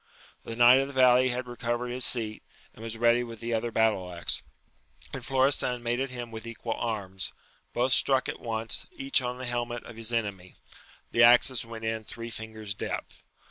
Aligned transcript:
The 0.45 0.55
knight 0.55 0.79
of 0.79 0.87
the 0.87 0.93
valley 0.95 1.29
had 1.29 1.45
recovered 1.45 1.89
his 1.89 2.05
seat, 2.05 2.41
and 2.73 2.81
was 2.81 2.97
ready 2.97 3.23
with 3.23 3.39
the 3.39 3.53
other 3.53 3.69
battle 3.69 4.11
axe, 4.11 4.41
and 5.13 5.23
Florestan 5.23 5.83
made 5.83 5.99
at 5.99 6.09
him 6.09 6.31
with 6.31 6.47
equal 6.47 6.73
arms: 6.73 7.31
both 7.71 7.93
struck 7.93 8.27
at 8.27 8.39
once, 8.39 8.87
each 8.93 9.21
on 9.21 9.37
the 9.37 9.45
helmet 9.45 9.83
of 9.83 9.97
his 9.97 10.11
enemy; 10.11 10.55
the 11.11 11.21
axes 11.21 11.67
went 11.67 11.85
in 11.85 12.03
three 12.03 12.31
fingers' 12.31 12.73
depth. 12.73 13.21